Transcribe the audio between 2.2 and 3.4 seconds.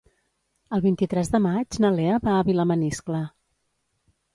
va a Vilamaniscle.